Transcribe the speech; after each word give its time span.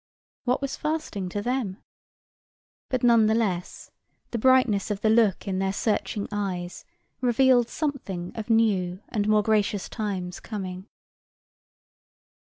What 0.45 0.63
was 0.63 0.75
fasting 0.75 1.29
to 1.29 1.43
them? 1.43 1.77
But 2.89 3.03
nonetheless 3.03 3.91
the 4.31 4.39
brightness 4.39 4.89
of 4.89 5.01
the 5.01 5.11
look 5.11 5.47
in 5.47 5.59
their 5.59 5.71
searching 5.71 6.27
eyes 6.31 6.85
revealed 7.21 7.69
something 7.69 8.31
of 8.33 8.49
new 8.49 9.03
and 9.09 9.29
more 9.29 9.43
gracious 9.43 9.87
times 9.87 10.39
coming. 10.39 10.87